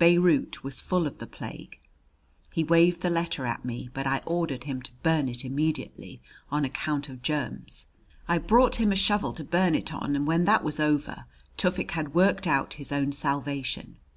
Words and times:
Beirut 0.00 0.64
was 0.64 0.80
full 0.80 1.06
of 1.06 1.18
the 1.18 1.28
plague. 1.28 1.78
He 2.52 2.64
waved 2.64 3.02
the 3.02 3.08
letter 3.08 3.46
at 3.46 3.64
me; 3.64 3.88
but 3.94 4.04
I 4.04 4.18
ordered 4.26 4.64
him 4.64 4.82
to 4.82 4.90
burn 5.04 5.28
it 5.28 5.44
immediately 5.44 6.20
on 6.50 6.64
account 6.64 7.08
of 7.08 7.22
germs. 7.22 7.86
I 8.26 8.38
brought 8.38 8.80
him 8.80 8.90
a 8.90 8.96
shovel 8.96 9.32
to 9.34 9.44
burn 9.44 9.76
it 9.76 9.94
on; 9.94 10.16
and 10.16 10.26
when 10.26 10.44
that 10.44 10.64
was 10.64 10.80
over 10.80 11.26
Tufik 11.56 11.92
had 11.92 12.14
worked 12.14 12.48
out 12.48 12.74
his 12.82 12.90
own 12.90 13.12
salvation. 13.12 13.98